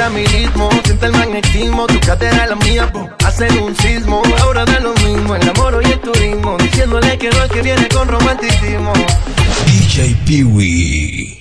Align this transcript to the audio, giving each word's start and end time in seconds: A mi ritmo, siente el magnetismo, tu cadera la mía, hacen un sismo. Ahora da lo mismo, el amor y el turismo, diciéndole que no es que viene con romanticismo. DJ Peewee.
A 0.00 0.08
mi 0.08 0.24
ritmo, 0.24 0.70
siente 0.82 1.06
el 1.06 1.12
magnetismo, 1.12 1.86
tu 1.86 2.00
cadera 2.00 2.46
la 2.46 2.56
mía, 2.56 2.90
hacen 3.22 3.58
un 3.58 3.76
sismo. 3.76 4.22
Ahora 4.40 4.64
da 4.64 4.80
lo 4.80 4.94
mismo, 4.94 5.34
el 5.34 5.46
amor 5.46 5.78
y 5.84 5.92
el 5.92 6.00
turismo, 6.00 6.56
diciéndole 6.56 7.18
que 7.18 7.28
no 7.28 7.44
es 7.44 7.52
que 7.52 7.60
viene 7.60 7.86
con 7.88 8.08
romanticismo. 8.08 8.94
DJ 9.66 10.16
Peewee. 10.24 11.39